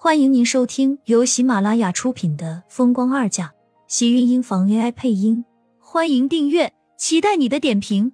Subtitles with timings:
[0.00, 3.46] 欢迎您收听由喜马拉雅出品的《风光二嫁》，
[3.88, 5.44] 喜运音房 AI 配音。
[5.80, 8.12] 欢迎订阅，期待你的点评。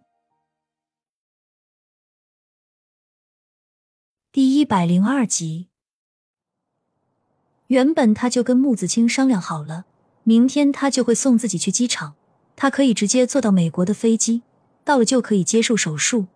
[4.32, 5.68] 第一百零二集，
[7.66, 9.84] 原本他就跟穆子清商量好了，
[10.22, 12.14] 明天他就会送自己去机场，
[12.56, 14.40] 他可以直接坐到美国的飞机，
[14.84, 16.28] 到了就可以接受手术。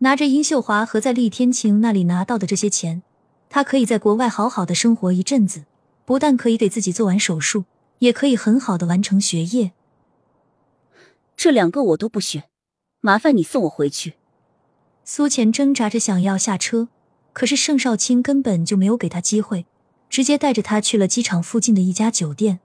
[0.00, 3.02] 拿着殷秀华和在厉天晴那里拿到的这些钱。
[3.48, 5.64] 他可以在国外好好的生活一阵子，
[6.04, 7.64] 不但可以给自己做完手术，
[8.00, 9.72] 也可以很好的完成学业。
[11.36, 12.44] 这两个我都不选，
[13.00, 14.14] 麻烦你送我回去。
[15.04, 16.88] 苏浅挣扎着想要下车，
[17.32, 19.66] 可是盛少卿根本就没有给他机会，
[20.10, 22.60] 直接带着他去了机场附近的一家酒店。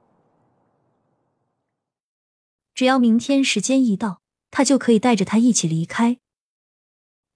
[2.74, 6.18] 只要明天时间一到，他就可以带着他一起离开。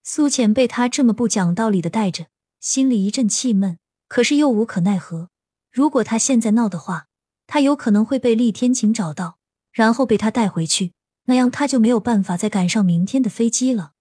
[0.04, 2.26] 苏浅被他这么不讲道理的带着。
[2.66, 5.30] 心里一阵气闷，可是又无可奈何。
[5.72, 7.06] 如果他现在闹的话，
[7.46, 9.38] 他有可能会被厉天晴找到，
[9.72, 10.94] 然后被他带回去，
[11.26, 13.92] 那样他就没有办法再赶上明天的飞机了。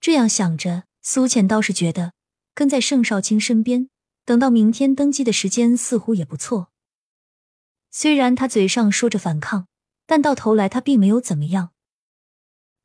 [0.00, 2.12] 这样想着，苏浅倒是觉得
[2.54, 3.90] 跟在盛少卿身边，
[4.24, 6.70] 等到明天登机的时间似乎也不错。
[7.90, 9.66] 虽然他嘴上说着反抗，
[10.06, 11.72] 但到头来他并没有怎么样，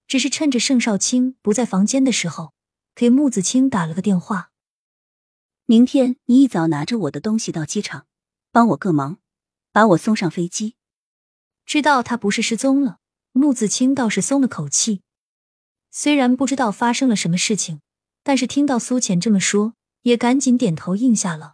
[0.07, 2.55] 只是趁着盛少卿不在房间的时候，
[2.95, 4.49] 给穆子清打了个电话。
[5.65, 8.05] 明天你一早拿着我的东西到机场，
[8.51, 9.19] 帮我个忙，
[9.71, 10.75] 把我送上飞机。
[11.65, 12.97] 知道他不是失踪了，
[13.31, 15.03] 穆子清倒是松了口气。
[15.89, 17.79] 虽然不知道发生了什么事情，
[18.23, 21.53] 但是听到苏浅这么说，也赶紧点头应下了。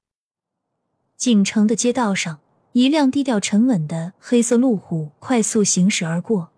[1.16, 2.40] 锦城的街道上，
[2.72, 6.50] 一辆低调沉稳的黑色路虎快速行驶而过，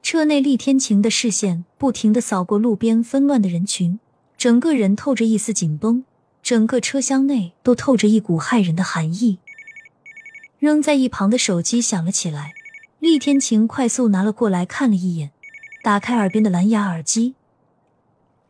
[0.00, 4.00] 车内厉天晴的视线不停的扫过路边纷乱的人群，
[4.38, 6.06] 整个人透着一丝紧绷。
[6.50, 9.38] 整个车厢内都透着一股骇人的寒意。
[10.58, 12.54] 扔在一旁的手机响了起来，
[12.98, 15.30] 厉天晴快速拿了过来看了一眼，
[15.84, 17.36] 打开耳边的蓝牙耳机。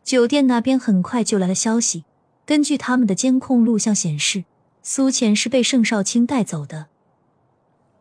[0.02, 2.06] 酒店那边很快就来了消息，
[2.46, 4.44] 根据他们的监控录像显示，
[4.82, 6.86] 苏浅是被盛少卿带走的。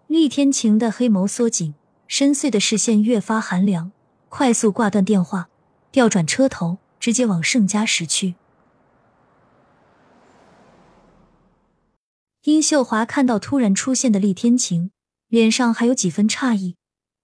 [0.08, 1.76] 厉天晴的黑眸缩紧，
[2.08, 3.92] 深邃的视线越发寒凉，
[4.30, 5.50] 快速挂断电话，
[5.92, 8.36] 调转车头，直接往盛家驶去。
[12.50, 14.90] 殷秀华看到突然出现的厉天晴，
[15.28, 16.78] 脸上还有几分诧异。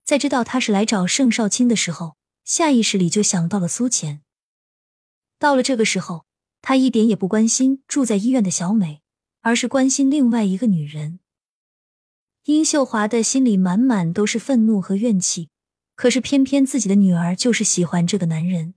[0.03, 4.21] 在知道他是来找盛少卿的时候，下意识里就想到了苏浅。
[5.39, 6.27] 到了这个时候，
[6.61, 9.01] 他一点也不关心住在医院的小美，
[9.41, 11.19] 而是关心另外一个女人。
[12.43, 15.49] 殷秀华的心里满满都是愤怒和怨气，
[15.95, 18.75] 可是偏偏自己的女儿就是喜欢这个男人。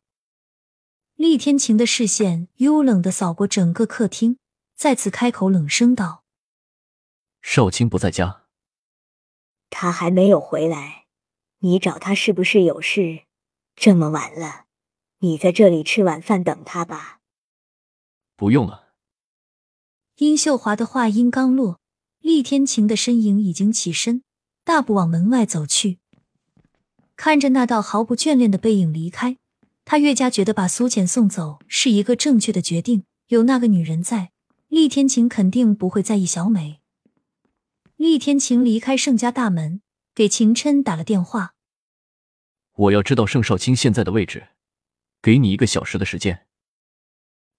[1.15, 4.39] 厉天晴的视线幽冷的扫过整个客厅，
[4.75, 6.25] 再次开口冷声道。
[7.51, 8.43] 少卿不在家，
[9.71, 11.07] 他还没有回来。
[11.61, 13.23] 你找他是不是有事？
[13.75, 14.67] 这么晚了，
[15.21, 17.21] 你在这里吃晚饭等他吧。
[18.37, 18.89] 不用了。
[20.17, 21.81] 殷秀华的话音刚落，
[22.21, 24.23] 厉天晴的身影已经起身，
[24.63, 26.01] 大步往门外走去。
[27.17, 29.39] 看着那道毫不眷恋的背影离开，
[29.87, 33.05] 他越加觉得把苏浅送走是一个正确的决定。
[33.29, 34.33] 有那个女人在，
[34.69, 36.83] 厉天晴肯定不会在意小美。
[37.99, 39.83] 厉天晴离开盛家大门，
[40.15, 41.57] 给秦琛打了电话。
[42.75, 44.51] 我要知道盛少卿现在的位置，
[45.21, 46.47] 给你一个小时的时间。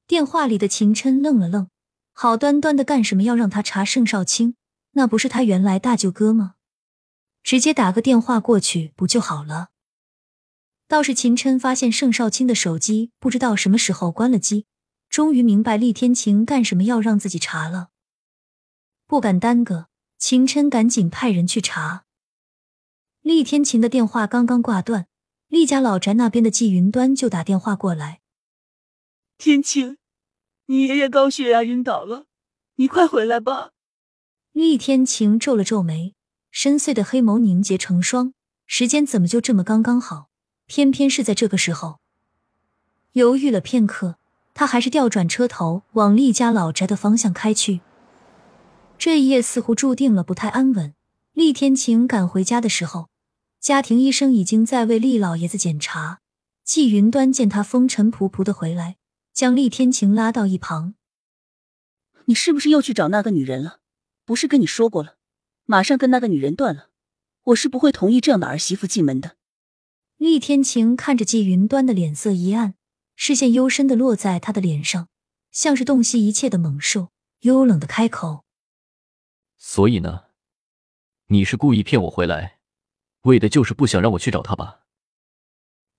[0.08, 1.70] 电话里的秦琛愣了愣，
[2.14, 4.56] 好端端的干什么要让他查盛少卿？
[4.92, 6.56] 那不是他原来大舅哥吗？
[7.44, 9.72] 直接打个电话过去不就好了？
[10.88, 14.66] 倒是秦琛发现盛少卿的手机不知道什么时候关了机，
[15.10, 17.90] 终于明白厉天晴干什么要让自己查了，
[19.06, 19.90] 不敢耽搁。
[20.20, 22.04] 秦琛赶紧派人去查。
[23.22, 25.08] 厉天晴的电话刚刚挂断，
[25.48, 28.20] 厉家老宅那边的季云端就打电话过来
[29.40, 29.98] ：“天晴，
[30.66, 32.26] 你爷爷高血压晕倒了，
[32.76, 33.72] 你快回来吧。”
[34.52, 36.16] 厉天晴皱了皱眉，
[36.52, 38.34] 深邃的黑眸凝结成霜。
[38.68, 40.30] 时间怎么就这么刚刚好？
[40.66, 42.00] 偏偏是在这个时候。
[43.14, 44.18] 犹豫了片刻，
[44.54, 47.80] 他还是调转车头往厉家老宅的方向开去。
[49.00, 50.94] 这一夜似乎注定了不太安稳。
[51.32, 53.08] 厉天晴赶回家的时候，
[53.62, 56.20] 家庭医生已经在为厉老爷子检查。
[56.66, 58.98] 季云端见他风尘仆仆的回来，
[59.34, 60.96] 将厉天晴拉到一旁
[62.26, 63.80] ：“你是不是又去找那个女人了？
[64.26, 65.16] 不是跟你说过了，
[65.64, 66.90] 马上跟那个女人断了，
[67.46, 69.38] 我是不会同意这样的儿媳妇进门的。”
[70.18, 72.76] 厉天晴看着季云端的脸色一暗，
[73.16, 75.08] 视线幽深的落在他的脸上，
[75.54, 77.08] 像是洞悉一切的猛兽，
[77.40, 78.44] 幽冷的开口
[79.60, 80.24] ：“所以呢？
[81.28, 82.60] 你是故意骗我回来，
[83.22, 84.86] 为的就是不想让我去找他吧？”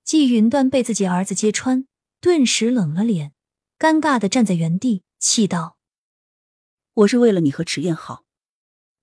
[0.02, 1.86] 季云端被自己儿子揭穿，
[2.20, 3.32] 顿时冷了脸，
[3.78, 5.76] 尴尬的站在原地，气道
[6.94, 8.24] ：“我是为了你和迟燕好，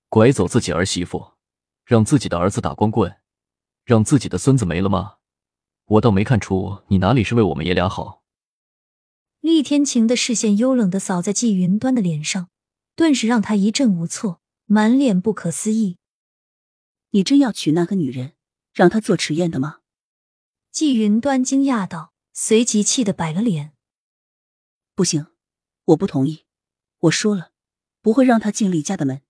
[0.10, 1.34] 拐走自己儿媳妇，
[1.86, 3.22] 让自己的儿子打光棍，
[3.86, 5.18] 让自己的孙子没了吗？
[5.86, 8.24] 我倒没看出你哪里是为我们爷俩好。”
[9.40, 12.50] 厉天晴的视线幽冷的扫在季云端的脸上，
[12.96, 15.98] 顿时让他一阵无措，满脸不可思议
[17.12, 18.34] ：“你真要娶那个女人，
[18.74, 19.80] 让她做迟燕的吗？”
[20.72, 23.72] 季云端惊讶道，随即气得摆了脸
[24.94, 25.28] ：“不行，
[25.86, 26.46] 我不同意！
[27.00, 27.54] 我说了，
[28.02, 29.22] 不会让她进李家的门。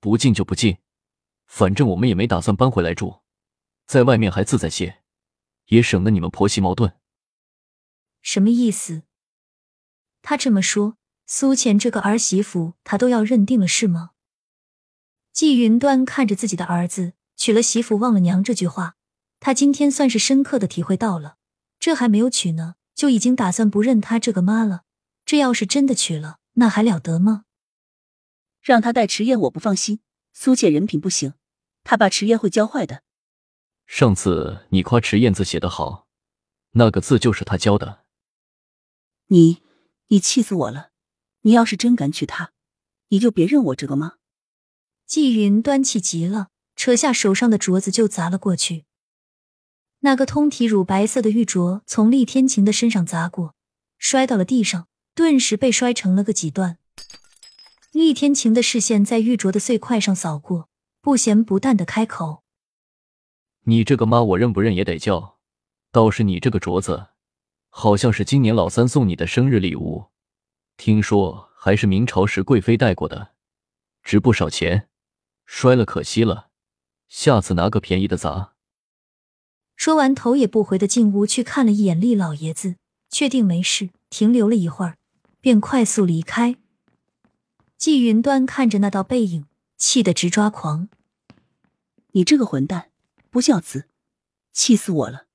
[0.00, 0.78] 不进就不进，
[1.46, 3.22] 反正我们也没打算搬回来住，
[3.86, 5.04] 在外面还自在些，
[5.66, 6.98] 也省得你们婆媳矛盾。”
[8.20, 9.04] 什么意思？
[10.20, 14.10] 他这么说，苏浅这个儿媳妇，他都要认定了是吗？
[15.38, 18.96] 季云端看着自己的儿子娶了媳妇忘了娘这句话。
[19.38, 21.36] 他今天算是深刻的体会到了，
[21.78, 24.82] 这还没有娶呢，就已经打算不认他这个妈了。
[25.24, 27.44] 这要是真的娶了，那还了得吗？
[28.60, 30.00] 让他带迟燕，我不放心。
[30.32, 31.34] 苏姐人品不行，
[31.84, 33.04] 他把迟燕会教坏的。
[33.86, 36.08] 上次你夸迟燕字写得好，
[36.72, 38.04] 那个字就是他教的。
[39.28, 39.62] 你，
[40.08, 40.90] 你气死我了！
[41.42, 42.50] 你要是真敢娶她，
[43.10, 44.17] 你就别认我这个妈。
[45.08, 48.84] 季云端气极了，扯下手上的镯子就砸了过去。
[50.00, 53.54] 那个通体乳白色的玉镯从厉天晴的身上砸过，
[53.96, 56.76] 摔到了地上，顿时被摔成了个几段。
[57.90, 60.68] 厉天晴的视线在玉镯的碎块上扫过，
[61.00, 62.42] 不咸不淡的开口
[63.64, 65.38] ：“你这个妈，我认不认也得叫。
[65.90, 67.06] 倒是你这个镯子，
[67.70, 70.08] 好像是今年老三送你的生日礼物，
[70.76, 73.30] 听说还是明朝时贵妃戴过的，
[74.02, 74.90] 值不少钱。
[75.50, 76.50] 摔了可惜了，
[77.08, 78.52] 下次拿个便宜的砸。”
[79.74, 82.76] 说完，头也不回的进屋去看了一眼厉老爷子，
[83.08, 84.98] 确定没事，停留了一会儿，
[85.40, 86.56] 便快速离开。
[87.78, 89.46] 季云端看着那道背影，
[89.78, 90.90] 气得直抓狂
[92.12, 92.90] ：“你这个混蛋，
[93.30, 93.88] 不孝子，
[94.52, 95.26] 气死我了！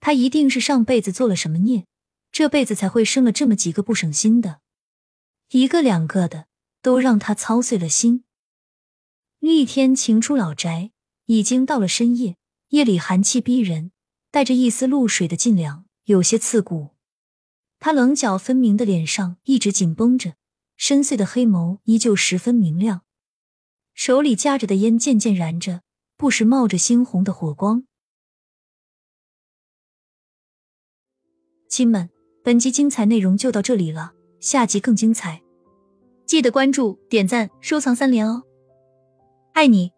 [0.00, 1.84] 他一定是上辈子做了什么孽，
[2.32, 4.60] 这辈子才会生了这么几个不省心的，
[5.50, 6.46] 一个两个的，
[6.80, 8.24] 都让他操碎了心。”
[9.38, 10.90] 厉天晴出老宅，
[11.26, 12.36] 已经到了深夜。
[12.70, 13.92] 夜里寒气逼人，
[14.32, 16.96] 带着一丝露水的劲凉，有些刺骨。
[17.78, 20.34] 他棱角分明的脸上一直紧绷着，
[20.76, 23.02] 深邃的黑眸依旧十分明亮，
[23.94, 25.82] 手里夹着的烟渐渐燃着，
[26.16, 27.84] 不时冒着猩红的火光。
[31.68, 32.10] 亲们，
[32.42, 35.40] 本集精彩内容就到这里了，下集更精彩，
[36.26, 38.42] 记得关注、点赞、收藏三连哦！
[39.56, 39.95] 爱你。